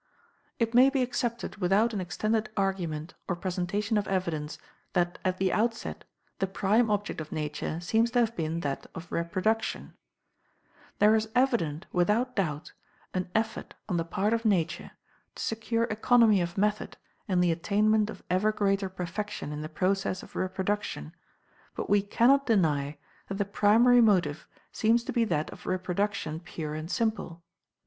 It 0.57 0.73
may 0.73 0.89
be 0.89 1.03
accepted 1.03 1.57
without 1.57 1.93
an 1.93 2.01
extended 2.01 2.49
argument 2.57 3.13
or 3.27 3.35
presentation 3.35 3.99
of 3.99 4.07
evidence 4.07 4.57
that 4.93 5.19
at 5.23 5.37
the 5.37 5.53
outset 5.53 6.05
the 6.39 6.47
prime 6.47 6.89
object 6.89 7.21
of 7.21 7.31
Nature 7.31 7.79
seems 7.81 8.09
to 8.09 8.19
have 8.21 8.35
been 8.35 8.61
that 8.61 8.87
of 8.95 9.11
Reproduction. 9.11 9.93
There 10.97 11.13
is 11.13 11.29
evident, 11.35 11.85
without 11.91 12.35
doubt, 12.35 12.71
an 13.13 13.29
effort 13.35 13.75
on 13.87 13.97
the 13.97 14.03
part 14.03 14.33
of 14.33 14.43
Nature 14.43 14.89
to 15.35 15.43
secure 15.43 15.83
economy 15.83 16.41
of 16.41 16.57
method 16.57 16.97
in 17.27 17.39
the 17.39 17.51
attainment 17.51 18.09
of 18.09 18.23
ever 18.27 18.51
greater 18.51 18.89
perfection 18.89 19.51
in 19.51 19.61
the 19.61 19.69
process 19.69 20.23
of 20.23 20.35
reproduction, 20.35 21.13
but 21.75 21.91
we 21.91 22.01
cannot 22.01 22.47
deny 22.47 22.97
that 23.27 23.35
the 23.35 23.45
primary 23.45 24.01
motive 24.01 24.47
seems 24.71 25.03
to 25.03 25.13
be 25.13 25.25
that 25.25 25.51
of 25.51 25.67
reproduction 25.67 26.39
pure 26.39 26.73
and 26.73 26.89
simple. 26.89 27.43